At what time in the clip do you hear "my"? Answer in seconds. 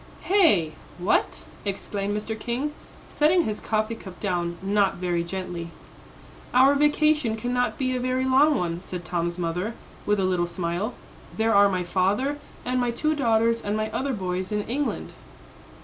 11.69-11.83, 12.81-12.89, 13.77-13.91